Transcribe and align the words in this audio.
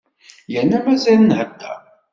Yerna 0.53 0.79
mazal 0.85 1.21
nhedder. 1.29 1.79